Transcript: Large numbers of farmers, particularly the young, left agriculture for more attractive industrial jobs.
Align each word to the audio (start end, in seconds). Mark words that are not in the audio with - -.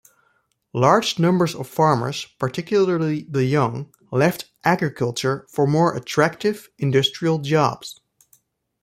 Large 0.73 1.19
numbers 1.19 1.53
of 1.53 1.69
farmers, 1.69 2.25
particularly 2.39 3.21
the 3.29 3.43
young, 3.43 3.93
left 4.11 4.49
agriculture 4.63 5.45
for 5.51 5.67
more 5.67 5.95
attractive 5.95 6.69
industrial 6.79 7.37
jobs. 7.37 7.99